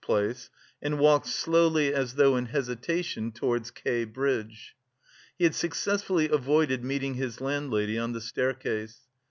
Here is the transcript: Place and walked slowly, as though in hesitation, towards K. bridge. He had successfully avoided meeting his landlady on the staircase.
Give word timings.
Place 0.03 0.49
and 0.81 0.97
walked 0.97 1.27
slowly, 1.27 1.93
as 1.93 2.15
though 2.15 2.35
in 2.35 2.47
hesitation, 2.47 3.31
towards 3.31 3.69
K. 3.69 4.03
bridge. 4.03 4.75
He 5.37 5.43
had 5.43 5.53
successfully 5.53 6.27
avoided 6.27 6.83
meeting 6.83 7.13
his 7.13 7.39
landlady 7.39 7.99
on 7.99 8.11
the 8.13 8.21
staircase. 8.21 9.01